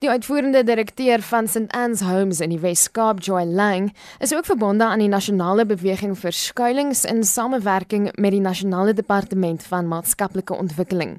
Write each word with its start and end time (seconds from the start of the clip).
Die 0.00 0.08
uitvoerende 0.08 0.62
direkteur 0.64 1.20
van 1.20 1.46
St 1.46 1.74
Anne's 1.76 2.00
Homes 2.00 2.38
in 2.40 2.54
die 2.54 2.60
Wes-Kaap, 2.62 3.18
Joy 3.20 3.42
Lang, 3.44 3.90
is 4.24 4.32
ook 4.32 4.46
verbonde 4.48 4.84
aan 4.84 5.02
die 5.02 5.10
nasionale 5.12 5.66
beweging 5.68 6.14
vir 6.16 6.32
skuilings 6.32 7.02
in 7.04 7.20
samewerking 7.22 8.06
met 8.16 8.32
die 8.32 8.40
nasionale 8.40 8.94
departement 8.96 9.66
van 9.68 9.90
maatskaplike 9.92 10.56
ontwikkeling. 10.56 11.18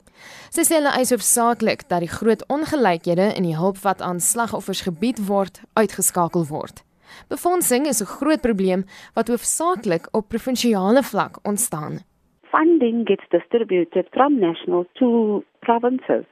Sy 0.50 0.66
sê 0.66 0.80
hulle 0.80 0.96
eis 0.98 1.14
hoofsaaklik 1.14 1.86
dat 1.94 2.02
die 2.02 2.10
groot 2.10 2.42
ongelykhede 2.50 3.30
in 3.36 3.46
die 3.52 3.54
hulp 3.60 3.78
wat 3.86 4.02
aan 4.02 4.18
slagoffers 4.18 4.82
gebied 4.90 5.22
word, 5.30 5.62
uitgeskakel 5.78 6.50
word. 6.50 6.82
Befondsing 7.30 7.86
is 7.86 8.02
'n 8.02 8.10
groot 8.18 8.42
probleem 8.42 8.90
wat 9.14 9.30
hoofsaaklik 9.30 10.10
op 10.12 10.34
provinsiale 10.34 11.04
vlak 11.04 11.38
ontstaan. 11.46 12.02
Funding 12.50 13.06
gets 13.06 13.30
distributed 13.30 14.08
from 14.10 14.40
national 14.40 14.88
to 14.98 15.44
provinces. 15.60 16.26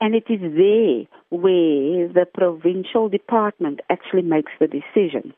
and 0.00 0.14
it 0.14 0.24
is 0.28 0.40
there 0.40 1.06
where 1.30 2.08
the 2.08 2.26
provincial 2.32 3.08
department 3.08 3.80
actually 3.90 4.22
makes 4.22 4.52
the 4.60 4.66
decision. 4.66 5.34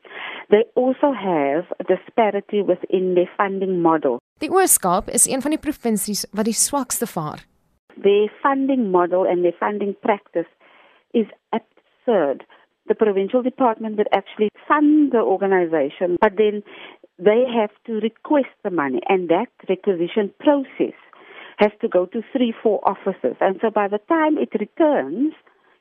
They 0.50 0.64
also 0.74 1.12
have 1.12 1.64
a 1.80 1.84
disparity 1.84 2.62
within 2.62 3.14
their 3.14 3.30
funding 3.36 3.80
model. 3.80 4.18
Die 4.40 4.50
Oos-Kaap 4.50 5.08
is 5.08 5.26
een 5.26 5.42
van 5.42 5.50
die 5.50 5.60
provinsies 5.60 6.26
wat 6.30 6.44
die 6.44 6.54
swakste 6.54 7.06
vaar. 7.06 7.44
Their 8.02 8.28
funding 8.42 8.90
model 8.90 9.26
and 9.26 9.42
their 9.42 9.56
funding 9.58 9.96
practice 10.00 10.48
is 11.10 11.26
absurd. 11.50 12.44
The 12.86 12.94
provincial 12.94 13.42
department 13.42 13.96
would 13.96 14.08
actually 14.12 14.48
fund 14.68 15.12
the 15.12 15.20
organization, 15.20 16.16
but 16.20 16.36
then 16.36 16.62
they 17.18 17.44
have 17.50 17.74
to 17.86 18.00
request 18.00 18.54
the 18.62 18.70
money, 18.70 19.00
and 19.08 19.28
that 19.28 19.50
requisition 19.68 20.32
process 20.38 20.96
has 21.58 21.72
to 21.80 21.88
go 21.88 22.06
to 22.06 22.22
three, 22.32 22.54
four 22.62 22.80
offices. 22.88 23.36
And 23.40 23.58
so 23.60 23.70
by 23.70 23.88
the 23.88 23.98
time 24.08 24.38
it 24.38 24.54
returns, 24.58 25.34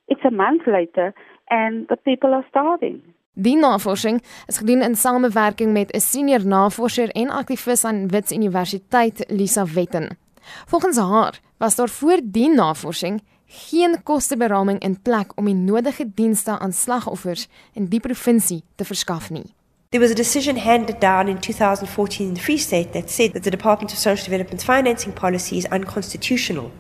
it's 0.07 0.25
a 0.25 0.31
month 0.31 0.66
later 0.66 1.13
and 1.49 1.88
the 1.88 1.95
people 1.95 2.34
are 2.34 2.45
starving. 2.49 3.02
Die 3.34 3.55
navorsing 3.55 4.21
is 4.48 4.57
gedoen 4.57 4.82
in 4.82 4.95
samewerking 4.95 5.71
met 5.71 5.91
'n 5.93 5.99
senior 5.99 6.45
navorser 6.45 7.09
en 7.09 7.29
aktivis 7.29 7.84
aan 7.84 8.07
Wits 8.07 8.32
Universiteit, 8.32 9.23
Lisa 9.27 9.65
Wetten. 9.65 10.17
Volgens 10.65 10.98
haar 10.98 11.40
was 11.57 11.76
daar 11.76 11.90
voor 11.90 12.20
die 12.23 12.49
navorsing 12.49 13.21
geen 13.45 14.04
kosteberaming 14.04 14.79
in 14.79 15.01
plek 15.01 15.32
om 15.35 15.45
die 15.45 15.55
nodige 15.55 16.13
dienste 16.13 16.60
aan 16.60 16.73
slagoffers 16.73 17.48
in 17.73 17.85
die 17.85 17.99
provinsie 17.99 18.63
te 18.76 18.85
verskaf 18.85 19.29
nie. 19.29 19.54
There 19.89 20.04
was 20.04 20.12
a 20.12 20.15
decision 20.15 20.57
handed 20.57 21.01
down 21.01 21.27
in 21.27 21.39
2014 21.39 22.27
in 22.27 22.34
the 22.34 22.41
Free 22.41 22.57
State 22.57 22.89
that 22.89 23.10
said 23.10 23.34
that 23.34 23.43
the 23.43 23.49
Department 23.49 23.91
of 23.91 23.98
Social 23.98 24.26
Development's 24.26 24.63
financing 24.63 25.13
policy 25.13 25.55
is 25.57 25.70
unconstitutional. 25.71 26.71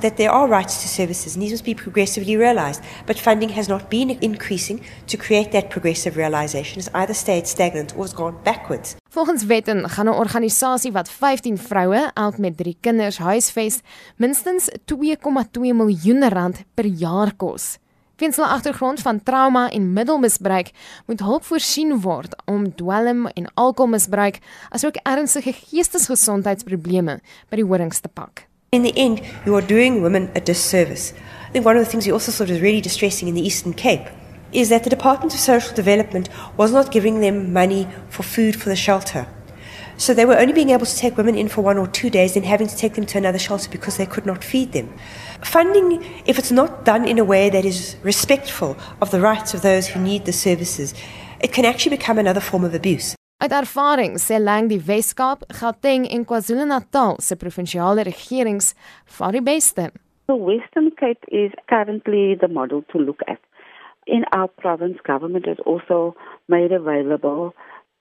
That 0.00 0.16
there 0.16 0.30
are 0.30 0.48
rights 0.48 0.82
to 0.82 0.88
services, 0.88 1.34
and 1.34 1.42
these 1.42 1.50
must 1.50 1.64
be 1.64 1.74
progressively 1.74 2.36
realised. 2.36 2.82
But 3.06 3.20
funding 3.20 3.50
has 3.50 3.66
not 3.66 3.88
been 3.88 4.16
increasing 4.20 4.80
to 5.06 5.16
create 5.16 5.50
that 5.50 5.68
progressive 5.68 6.16
realisation. 6.16 6.78
It's 6.78 6.92
either 6.92 7.14
stayed 7.14 7.46
stagnant 7.46 7.94
or 7.96 8.02
has 8.02 8.14
gone 8.14 8.36
backwards. 8.42 8.94
Volgens 9.08 9.44
wetten 9.44 9.88
gaan 9.88 10.06
'n 10.06 10.14
organisasie 10.14 10.92
wat 10.92 11.10
15 11.10 11.58
vroue, 11.58 12.10
elk 12.14 12.38
met 12.38 12.56
3 12.56 12.76
kinders, 12.80 13.18
huisves, 13.18 13.80
minstens 14.16 14.68
2,2 14.84 15.74
miljoen 15.74 16.28
rand 16.28 16.62
per 16.74 16.86
jaar 16.86 17.36
kos. 17.36 17.78
Weens 18.16 18.36
hulle 18.36 18.48
agtergrond 18.48 19.00
van 19.00 19.22
trauma 19.22 19.70
en 19.70 19.92
middelmisbruik 19.92 20.70
moet 21.06 21.20
hulp 21.20 21.44
voorsien 21.44 22.00
word 22.00 22.36
om 22.44 22.74
dwelm 22.74 23.26
en 23.26 23.50
alkoholmisbruik 23.54 24.38
asook 24.68 24.96
ernstige 25.02 25.52
geestesgesondheidsprobleme 25.52 27.18
by 27.48 27.56
die 27.56 27.66
horings 27.66 28.00
te 28.00 28.08
pak. 28.08 28.46
In 28.74 28.82
the 28.82 28.98
end, 28.98 29.22
you 29.46 29.54
are 29.54 29.62
doing 29.62 30.02
women 30.02 30.32
a 30.34 30.40
disservice. 30.40 31.12
I 31.46 31.52
think 31.52 31.64
one 31.64 31.76
of 31.76 31.84
the 31.84 31.88
things 31.88 32.06
we 32.06 32.12
also 32.12 32.32
saw 32.32 32.44
was 32.44 32.60
really 32.60 32.80
distressing 32.80 33.28
in 33.28 33.36
the 33.36 33.46
Eastern 33.46 33.72
Cape 33.72 34.08
is 34.50 34.68
that 34.70 34.82
the 34.82 34.90
Department 34.90 35.32
of 35.32 35.38
Social 35.38 35.72
Development 35.76 36.28
was 36.56 36.72
not 36.72 36.90
giving 36.90 37.20
them 37.20 37.52
money 37.52 37.86
for 38.08 38.24
food 38.24 38.60
for 38.60 38.70
the 38.70 38.74
shelter. 38.74 39.28
So 39.96 40.12
they 40.12 40.24
were 40.24 40.36
only 40.36 40.52
being 40.52 40.70
able 40.70 40.86
to 40.86 40.96
take 40.96 41.16
women 41.16 41.36
in 41.36 41.48
for 41.48 41.62
one 41.62 41.78
or 41.78 41.86
two 41.86 42.10
days 42.10 42.34
and 42.34 42.44
having 42.44 42.66
to 42.66 42.76
take 42.76 42.94
them 42.94 43.06
to 43.06 43.18
another 43.18 43.38
shelter 43.38 43.70
because 43.70 43.96
they 43.96 44.06
could 44.06 44.26
not 44.26 44.42
feed 44.42 44.72
them. 44.72 44.92
Funding, 45.44 46.04
if 46.26 46.36
it's 46.36 46.50
not 46.50 46.84
done 46.84 47.06
in 47.06 47.20
a 47.20 47.24
way 47.24 47.50
that 47.50 47.64
is 47.64 47.94
respectful 48.02 48.76
of 49.00 49.12
the 49.12 49.20
rights 49.20 49.54
of 49.54 49.62
those 49.62 49.86
who 49.86 50.00
need 50.00 50.24
the 50.24 50.32
services, 50.32 50.94
it 51.38 51.52
can 51.52 51.64
actually 51.64 51.96
become 51.96 52.18
another 52.18 52.40
form 52.40 52.64
of 52.64 52.74
abuse. 52.74 53.14
Uit 53.44 53.52
ervaring 53.52 54.14
sê 54.16 54.38
Lang 54.40 54.70
die 54.72 54.80
Wes-Kaap, 54.80 55.42
Gauteng 55.58 56.06
en 56.08 56.22
KwaZulu-Natal 56.24 57.18
se 57.20 57.36
provinsiale 57.36 58.06
regerings 58.08 58.70
vaar 59.16 59.36
die 59.36 59.42
beste. 59.44 59.90
The 60.32 60.36
Western 60.48 60.88
Cape 60.96 61.28
is 61.28 61.52
currently 61.68 62.38
the 62.40 62.48
model 62.48 62.80
to 62.88 62.98
look 62.98 63.20
at. 63.28 63.40
In 64.06 64.24
our 64.32 64.48
province, 64.48 64.96
government 65.04 65.44
has 65.44 65.60
also 65.66 66.16
made 66.48 66.72
available 66.72 67.52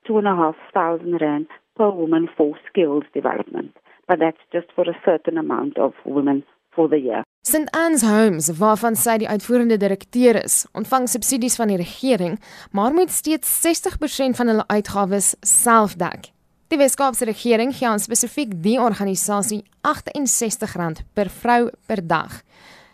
two 0.07 0.17
and 0.17 0.27
a 0.27 0.35
half 0.35 0.55
thousand 0.71 1.19
rand 1.19 1.47
per 1.75 1.91
woman 1.91 2.29
for 2.37 2.55
skills 2.69 3.03
development. 3.13 3.75
But 4.07 4.19
that's 4.19 4.43
just 4.53 4.71
for 4.73 4.87
a 4.87 5.01
certain 5.03 5.37
amount 5.37 5.77
of 5.77 5.91
women 6.05 6.45
for 6.73 6.89
the 6.89 6.99
year. 6.99 7.23
St 7.45 7.67
Anne's 7.75 8.01
Homes, 8.01 8.47
waarvan 8.57 8.95
sy 8.95 9.17
die 9.19 9.27
uitvoerende 9.27 9.77
direkteur 9.77 10.37
is, 10.43 10.63
ontvang 10.71 11.09
subsidies 11.11 11.57
van 11.59 11.73
die 11.73 11.79
regering, 11.81 12.37
maar 12.71 12.93
moet 12.95 13.11
steeds 13.11 13.51
60% 13.65 14.39
van 14.39 14.47
hulle 14.47 14.67
uitgawes 14.67 15.33
self 15.41 15.97
dek. 15.99 16.31
Die 16.71 16.79
Weskaapse 16.79 17.27
regering 17.29 17.75
gee 17.75 17.85
aan 17.87 17.99
spesifiek 17.99 18.55
die 18.63 18.79
organisasie 18.81 19.61
R68 19.85 21.03
per 21.13 21.29
vrou 21.29 21.67
per 21.85 22.01
dag. 22.07 22.39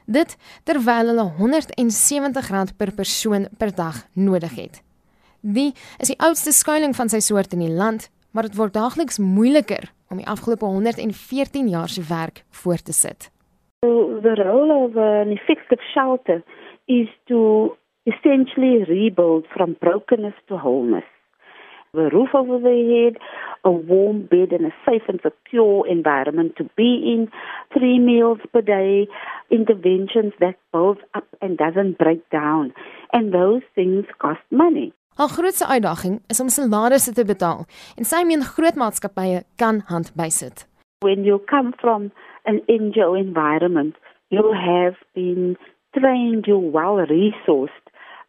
Dit 0.09 0.35
terwyl 0.65 1.13
hulle 1.13 1.29
R170 1.37 2.73
per 2.75 2.91
persoon 2.97 3.47
per 3.57 3.71
dag 3.75 4.01
nodig 4.13 4.57
het. 4.57 4.81
Die 5.41 5.71
is 6.01 6.09
die 6.09 6.19
oudste 6.19 6.51
skuilings 6.51 6.97
van 6.97 7.13
sy 7.13 7.21
soort 7.23 7.53
in 7.53 7.61
die 7.63 7.71
land, 7.71 8.09
maar 8.31 8.49
dit 8.49 8.57
word 8.57 8.73
daagliks 8.73 9.21
moeiliker 9.21 9.93
om 10.09 10.17
die 10.17 10.27
afgelope 10.27 10.65
114 10.65 11.69
jaar 11.69 11.89
se 11.89 12.01
werk 12.09 12.43
voort 12.49 12.89
te 12.89 12.93
sit. 12.93 13.29
So 13.83 14.19
the 14.21 14.35
role 14.43 14.85
of 14.85 14.97
an 14.97 15.31
effective 15.31 15.79
shelter 15.93 16.43
is 16.87 17.07
to 17.29 17.77
essentially 18.05 18.83
rebuild 18.87 19.45
from 19.55 19.77
brokenness 19.79 20.33
to 20.49 20.57
wholeness. 20.57 21.05
A 21.95 22.09
roof 22.15 22.29
over 22.35 22.59
the 22.59 22.79
head, 22.91 23.21
a 23.63 23.71
warm 23.71 24.27
bed 24.27 24.51
and 24.51 24.65
a 24.65 24.73
safe 24.85 25.01
and 25.07 25.19
secure 25.23 25.87
environment 25.87 26.53
to 26.57 26.65
be 26.75 27.01
in, 27.13 27.31
three 27.73 27.99
meals 27.99 28.39
per 28.53 28.61
day, 28.61 29.07
interventions 29.49 30.33
that 30.39 30.55
build 30.71 30.99
up 31.15 31.25
and 31.41 31.57
doesn't 31.57 31.97
break 31.97 32.29
down. 32.29 32.73
And 33.11 33.33
those 33.33 33.63
things 33.75 34.05
cost 34.19 34.45
money. 34.51 34.93
Haar 35.15 35.27
grootste 35.27 35.65
uitdaging 35.67 36.21
is 36.27 36.39
om 36.39 36.49
salarisse 36.49 37.13
te 37.13 37.25
betaal 37.25 37.65
en 37.97 38.05
sy 38.07 38.21
meen 38.23 38.43
groot 38.45 38.77
maatskappye 38.79 39.41
kan 39.59 39.81
hand 39.87 40.11
bysit. 40.15 40.67
When 41.03 41.23
you 41.23 41.39
come 41.49 41.73
from 41.81 42.11
an 42.49 42.61
NGO 42.81 43.09
environment, 43.27 43.95
you 44.29 44.45
have 44.69 44.95
been 45.13 45.57
trained, 45.97 46.45
you're 46.47 46.71
well 46.79 46.97
resourced 47.17 47.85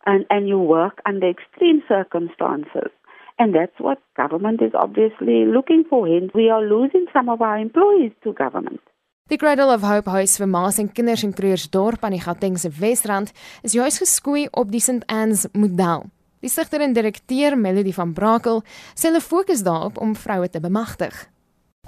and 0.07 0.25
and 0.35 0.49
you 0.49 0.59
work 0.59 0.97
under 1.11 1.29
extreme 1.37 1.83
circumstances. 1.89 2.91
And 3.39 3.55
that's 3.55 3.79
what 3.87 3.99
government 4.23 4.61
is 4.61 4.75
obviously 4.75 5.39
looking 5.57 5.83
for. 5.89 6.07
And 6.07 6.31
we 6.35 6.51
are 6.51 6.63
losing 6.77 7.07
some 7.15 7.29
of 7.35 7.41
our 7.41 7.59
employees 7.59 8.13
to 8.23 8.33
government. 8.45 8.81
Die 9.31 9.39
Cradle 9.39 9.71
of 9.71 9.85
Hope 9.87 10.11
huis 10.11 10.37
vir 10.41 10.49
ma's 10.51 10.81
en 10.83 10.89
kinders 10.93 11.23
in 11.23 11.33
Krugersdorp 11.39 12.05
aan 12.05 12.17
die 12.17 12.25
Gautengse 12.25 12.71
Wesrand 12.81 13.31
is 13.63 13.77
juis 13.79 14.01
geskoei 14.03 14.49
op 14.51 14.73
die 14.75 14.83
St 14.83 15.07
Anne's 15.07 15.47
model. 15.55 16.09
Die 16.43 16.51
sigter 16.51 16.83
en 16.83 16.97
direkteur 16.97 17.57
Melody 17.57 17.93
van 17.95 18.13
Brakel 18.17 18.65
sê 18.93 19.09
hulle 19.09 19.23
fokus 19.25 19.63
daarop 19.63 20.01
om 20.03 20.17
vroue 20.19 20.49
te 20.51 20.61
bemagtig. 20.61 21.15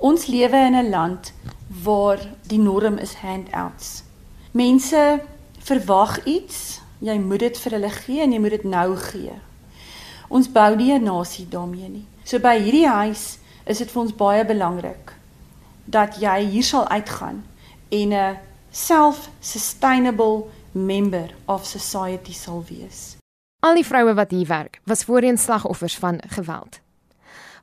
Ons 0.02 0.26
lewe 0.26 0.56
in 0.56 0.74
'n 0.74 0.88
land 0.88 1.32
waar 1.82 2.18
die 2.46 2.58
norm 2.58 2.98
is 2.98 3.14
handouts. 3.14 4.02
Mense 4.50 5.22
verwag 5.58 6.24
iets, 6.24 6.80
jy 6.98 7.18
moet 7.18 7.38
dit 7.38 7.58
vir 7.58 7.72
hulle 7.72 7.90
gee 7.90 8.20
en 8.20 8.32
jy 8.32 8.38
moet 8.38 8.50
dit 8.50 8.64
nou 8.64 8.96
gee. 8.96 9.32
Ons 10.28 10.50
bou 10.52 10.76
nie 10.76 10.92
'n 10.92 11.02
nasie 11.02 11.48
daarmee 11.48 11.88
nie. 11.88 12.06
So 12.24 12.38
by 12.38 12.58
hierdie 12.58 12.88
huis 12.88 13.38
is 13.64 13.78
dit 13.78 13.90
vir 13.90 14.02
ons 14.02 14.14
baie 14.14 14.44
belangrik 14.44 15.12
dat 15.84 16.16
jy 16.20 16.38
hier 16.50 16.64
sal 16.64 16.88
uitgaan 16.88 17.44
en 17.88 18.12
'n 18.12 18.38
self-sustainable 18.70 20.44
member 20.72 21.30
of 21.46 21.64
society 21.64 22.32
sal 22.32 22.64
wees. 22.68 23.16
Al 23.60 23.74
die 23.74 23.86
vroue 23.86 24.14
wat 24.14 24.30
hier 24.30 24.46
werk, 24.46 24.80
was 24.84 25.04
voorheen 25.04 25.38
slagoffers 25.38 25.98
van 25.98 26.20
geweld. 26.26 26.81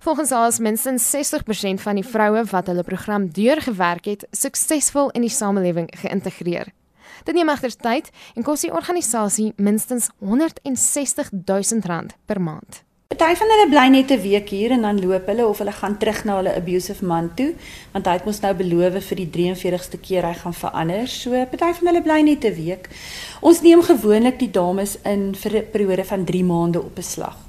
Volgens 0.01 0.29
haar 0.29 0.47
is 0.47 0.59
minstens 0.59 1.15
60% 1.15 1.81
van 1.83 1.95
die 1.95 2.05
vroue 2.05 2.43
wat 2.43 2.67
hulle 2.67 2.83
program 2.83 3.31
deurgewerk 3.35 4.05
het, 4.05 4.27
suksesvol 4.31 5.09
in 5.11 5.25
die 5.27 5.29
samelewing 5.29 5.89
geïntegreer. 5.91 6.69
Dit 7.27 7.35
neem 7.35 7.51
egter 7.51 7.75
tyd 7.75 8.07
en 8.35 8.45
kos 8.47 8.63
die 8.63 8.71
organisasie 8.71 9.49
minstens 9.57 10.07
160 10.23 11.33
000 11.33 11.83
rand 11.91 12.15
per 12.25 12.39
maand. 12.39 12.85
Party 13.11 13.35
van 13.41 13.51
hulle 13.51 13.67
bly 13.73 13.85
net 13.91 14.11
'n 14.11 14.21
week 14.21 14.49
hier 14.49 14.71
en 14.71 14.87
dan 14.87 15.03
loop 15.03 15.27
hulle 15.27 15.47
of 15.47 15.57
hulle 15.57 15.71
gaan 15.71 15.97
terug 15.97 16.23
na 16.23 16.35
hulle 16.35 16.55
abusive 16.55 17.05
man 17.05 17.33
toe, 17.35 17.55
want 17.91 18.05
hy 18.05 18.13
het 18.13 18.25
mos 18.25 18.39
nou 18.39 18.53
beloof 18.53 19.03
vir 19.03 19.17
die 19.17 19.29
43ste 19.35 19.99
keer 19.99 20.23
hy 20.23 20.33
gaan 20.33 20.53
verander. 20.53 21.07
So 21.07 21.31
party 21.31 21.73
van 21.73 21.87
hulle 21.87 22.01
bly 22.01 22.21
net 22.21 22.45
'n 22.45 22.55
week. 22.55 22.89
Ons 23.41 23.61
neem 23.61 23.81
gewoonlik 23.81 24.39
die 24.39 24.51
dames 24.51 24.97
in 25.03 25.35
vir 25.35 25.57
'n 25.57 25.71
periode 25.71 26.05
van 26.05 26.25
3 26.25 26.43
maande 26.43 26.79
op 26.79 26.95
beslag. 26.95 27.48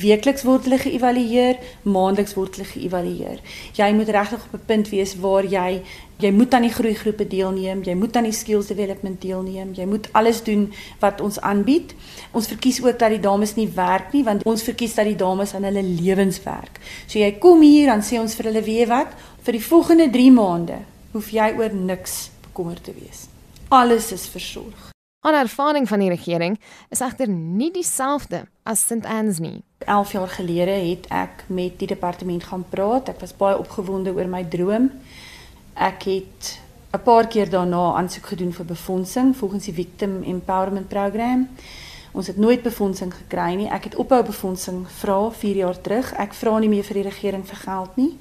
Weekliks 0.00 0.44
word 0.46 0.64
hulle 0.68 0.78
geëvalueer, 0.80 1.58
maandeliks 1.82 2.34
word 2.38 2.56
hulle 2.56 2.68
geëvalueer. 2.68 3.40
Jy 3.76 3.88
moet 3.96 4.12
regtig 4.16 4.44
op 4.46 4.54
'n 4.54 4.66
punt 4.66 4.88
wees 4.88 5.16
waar 5.16 5.44
jy 5.44 5.82
jy 6.20 6.30
moet 6.32 6.54
aan 6.54 6.62
die 6.62 6.72
groeigroepe 6.72 7.26
deelneem, 7.26 7.82
jy 7.82 7.94
moet 7.94 8.16
aan 8.16 8.28
die 8.28 8.32
skills 8.32 8.66
development 8.66 9.20
deelneem, 9.20 9.72
jy 9.74 9.86
moet 9.86 10.08
alles 10.12 10.42
doen 10.42 10.72
wat 11.00 11.20
ons 11.20 11.40
aanbied. 11.40 11.94
Ons 12.32 12.46
verkies 12.46 12.82
ook 12.82 12.98
dat 12.98 13.10
die 13.10 13.20
dames 13.20 13.54
nie 13.54 13.68
werk 13.74 14.12
nie 14.12 14.24
want 14.24 14.44
ons 14.44 14.62
verkies 14.62 14.94
dat 14.94 15.04
die 15.04 15.16
dames 15.16 15.54
aan 15.54 15.64
hulle 15.64 15.82
lewens 15.82 16.42
werk. 16.44 16.80
So 17.06 17.18
jy 17.18 17.32
kom 17.38 17.60
hier 17.60 17.86
dan 17.86 18.02
sê 18.02 18.20
ons 18.20 18.34
vir 18.34 18.44
hulle 18.44 18.62
weet 18.62 18.88
wat, 18.88 19.08
vir 19.42 19.52
die 19.52 19.64
volgende 19.64 20.10
3 20.10 20.30
maande 20.30 20.78
hoef 21.12 21.30
jy 21.30 21.54
oor 21.58 21.74
niks 21.74 22.30
bekommerd 22.42 22.84
te 22.84 22.92
wees. 22.92 23.26
Alles 23.68 24.12
is 24.12 24.28
versorg. 24.28 24.89
Haar 25.20 25.34
ervaring 25.34 25.88
van 25.88 26.00
die 26.00 26.08
regering 26.08 26.54
is 26.88 27.02
egter 27.04 27.28
nie 27.28 27.68
dieselfde 27.74 28.46
as 28.64 28.86
St 28.86 29.04
Anne's 29.04 29.38
nie. 29.38 29.58
11 29.84 30.12
jaar 30.12 30.30
gelede 30.32 30.76
het 30.80 31.08
ek 31.12 31.42
met 31.52 31.76
die 31.78 31.88
departement 31.90 32.46
gaan 32.48 32.64
praat. 32.68 33.10
Ek 33.12 33.20
was 33.20 33.36
baie 33.36 33.58
opgewonde 33.60 34.14
oor 34.16 34.30
my 34.32 34.40
droom. 34.48 34.88
Ek 35.76 36.08
het 36.08 36.56
'n 36.96 37.02
paar 37.04 37.28
keer 37.28 37.50
daarna 37.50 37.92
aansoek 38.00 38.32
gedoen 38.32 38.52
vir 38.52 38.64
befondsing 38.64 39.36
volgens 39.36 39.64
die 39.64 39.74
Victim 39.74 40.22
Empowerment 40.22 40.88
Program. 40.88 41.48
Ons 42.12 42.26
het 42.26 42.36
nooit 42.36 42.62
befondsing 42.62 43.14
gekry 43.14 43.54
nie. 43.54 43.68
Ek 43.68 43.84
het 43.84 43.96
ophou 43.96 44.22
befondsing 44.24 44.88
vra 44.88 45.30
4 45.30 45.56
jaar 45.56 45.80
terug. 45.80 46.12
Ek 46.12 46.32
vra 46.34 46.58
nie 46.58 46.68
meer 46.68 46.84
vir 46.84 46.94
die 46.94 47.08
regering 47.10 47.46
vir 47.46 47.56
geld 47.56 47.96
nie. 47.96 48.18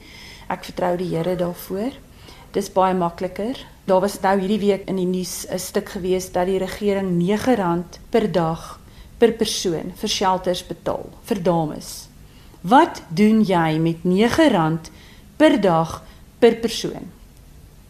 Ek 0.48 0.64
vertrou 0.64 0.98
die 0.98 1.16
Here 1.16 1.36
daarvoor. 1.36 1.92
Dis 2.52 2.72
baie 2.74 2.96
makliker. 2.98 3.58
Daar 3.86 4.02
was 4.02 4.20
nou 4.22 4.40
hierdie 4.40 4.60
week 4.60 4.88
in 4.90 4.96
die 4.96 5.06
nuus 5.06 5.46
'n 5.50 5.60
stuk 5.60 5.90
gewees 5.90 6.32
dat 6.32 6.46
die 6.46 6.58
regering 6.58 7.22
R9 7.22 7.84
per 8.10 8.32
dag 8.32 8.80
per 9.18 9.32
persoon 9.32 9.92
vir 9.96 10.10
shelters 10.10 10.68
betaal 10.68 11.10
vir 11.24 11.44
dames. 11.44 12.08
Wat 12.62 13.02
doen 13.08 13.44
jy 13.44 13.78
met 13.78 13.98
R9 14.04 14.80
per 15.38 15.62
dag 15.62 16.04
per 16.40 16.56
persoon? 16.56 17.12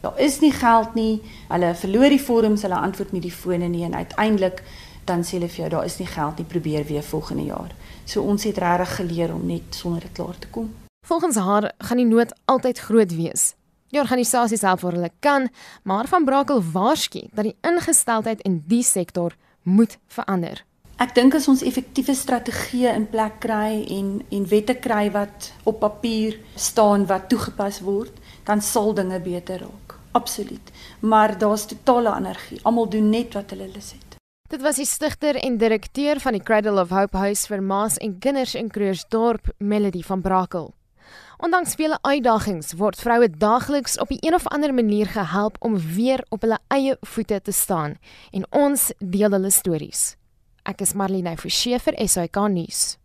Daar 0.01 0.19
is 0.19 0.39
nie 0.39 0.51
geld 0.51 0.93
nie. 0.93 1.21
Hulle 1.47 1.75
verloor 1.75 2.09
die 2.09 2.21
vorms, 2.21 2.61
hulle 2.61 2.75
antwoord 2.75 3.11
nie 3.11 3.21
die 3.21 3.31
fone 3.31 3.67
nie 3.67 3.83
en 3.83 3.95
uiteindelik 3.95 4.63
dan 5.05 5.23
sê 5.23 5.37
hulle 5.37 5.49
vir 5.49 5.57
jou 5.57 5.69
daar 5.69 5.85
is 5.85 5.97
nie 5.97 6.07
geld 6.07 6.37
nie, 6.37 6.45
probeer 6.45 6.85
weer 6.85 7.03
volgende 7.03 7.43
jaar. 7.43 7.71
So 8.05 8.21
ons 8.21 8.43
het 8.43 8.57
regtig 8.57 8.95
geleer 8.95 9.33
om 9.33 9.45
net 9.45 9.75
sonder 9.75 10.01
dit 10.01 10.11
klaar 10.11 10.39
te 10.39 10.47
kom. 10.47 10.73
Volgens 11.07 11.35
haar 11.35 11.71
gaan 11.77 11.97
die 11.97 12.05
nood 12.05 12.33
altyd 12.45 12.79
groot 12.79 13.15
wees. 13.15 13.53
Die 13.89 13.99
organisasie 13.99 14.57
self 14.57 14.81
waar 14.81 14.97
hulle 14.97 15.11
kan, 15.19 15.49
maar 15.83 16.07
van 16.07 16.25
Brakel 16.25 16.61
waarsku 16.73 17.27
dat 17.33 17.47
die 17.47 17.55
ingesteldheid 17.65 18.41
in 18.45 18.63
die 18.67 18.83
sektor 18.83 19.35
moet 19.63 19.97
verander. 20.07 20.63
Ek 20.99 21.13
dink 21.15 21.35
as 21.37 21.47
ons 21.47 21.61
effektiewe 21.63 22.11
strategieë 22.11 22.91
in 22.91 23.05
plek 23.07 23.37
kry 23.45 23.85
en 23.95 24.17
en 24.35 24.47
wette 24.51 24.75
kry 24.83 25.05
wat 25.15 25.53
op 25.63 25.79
papier 25.79 26.35
staan 26.59 27.05
wat 27.07 27.29
toegepas 27.31 27.79
word, 27.85 28.11
dan 28.43 28.61
sal 28.61 28.91
dinge 28.93 29.21
beter 29.23 29.63
raak. 29.63 29.95
Absoluut. 30.11 30.71
Maar 30.99 31.37
daar's 31.39 31.65
totale 31.65 32.17
energie. 32.17 32.59
Almal 32.63 32.89
doen 32.89 33.09
net 33.09 33.33
wat 33.33 33.53
hulle 33.55 33.69
lus 33.71 33.93
het. 33.95 34.17
Dit 34.49 34.61
was 34.61 34.75
die 34.81 34.85
stigter 34.85 35.37
en 35.37 35.57
direkteur 35.61 36.19
van 36.19 36.33
die 36.33 36.43
Cradle 36.43 36.81
of 36.81 36.89
Hope 36.89 37.17
Huis 37.17 37.45
vir 37.47 37.61
Maas 37.61 37.97
en 37.97 38.17
Kinders 38.19 38.55
in 38.57 38.67
Krugersdorp, 38.67 39.53
Melody 39.57 40.01
van 40.03 40.21
Brakel. 40.21 40.73
Ondanks 41.37 41.75
vele 41.75 41.99
uitdagings 42.01 42.73
word 42.73 42.99
vroue 42.99 43.29
daagliks 43.29 43.97
op 43.97 44.11
'n 44.11 44.17
een 44.19 44.33
of 44.33 44.47
ander 44.47 44.73
manier 44.73 45.07
gehelp 45.07 45.55
om 45.59 45.77
weer 45.95 46.25
op 46.29 46.41
hulle 46.41 46.59
eie 46.67 46.97
voete 47.01 47.41
te 47.41 47.51
staan 47.51 47.97
en 48.31 48.45
ons 48.51 48.91
deel 48.97 49.31
hulle 49.31 49.49
stories. 49.49 50.15
Ek 50.63 50.81
is 50.81 50.93
Marlene 50.93 51.37
Forsie 51.37 51.79
vir 51.79 52.07
SAK 52.07 52.35
nuus. 52.49 52.97